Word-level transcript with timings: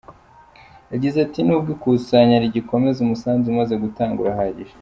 Yagize 0.93 1.17
ati 1.25 1.39
”Nubwo 1.43 1.69
ikusanya 1.75 2.41
rigikomeza, 2.43 2.97
umusanzu 3.01 3.45
umaze 3.49 3.73
gutangwa 3.83 4.19
urahagije“. 4.23 4.73